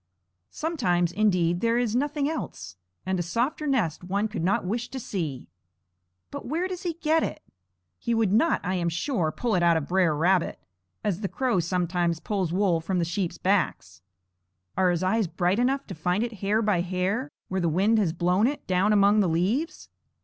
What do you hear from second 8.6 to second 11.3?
I am sure, pull it out of Br'er Rabbit, as the